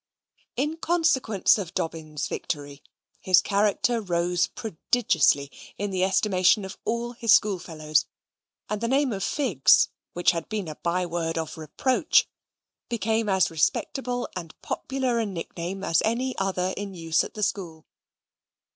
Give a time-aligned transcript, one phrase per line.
[0.55, 2.81] In consequence of Dobbin's victory,
[3.19, 8.07] his character rose prodigiously in the estimation of all his schoolfellows,
[8.67, 12.27] and the name of Figs, which had been a byword of reproach,
[12.89, 17.85] became as respectable and popular a nickname as any other in use in the school.